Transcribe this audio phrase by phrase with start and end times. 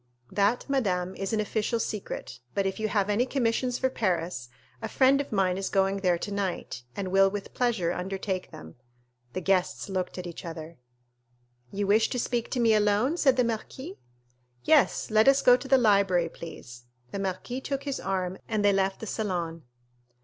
[0.31, 4.49] "That, madame, is an official secret; but if you have any commissions for Paris,
[4.81, 8.77] a friend of mine is going there tonight, and will with pleasure undertake them."
[9.33, 10.79] The guests looked at each other.
[11.71, 13.99] "You wish to speak to me alone?" said the marquis.
[14.63, 18.73] "Yes, let us go to the library, please." The marquis took his arm, and they
[18.73, 19.61] left the salon.